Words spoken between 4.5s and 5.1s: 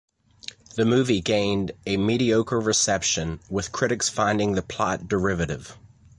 the plot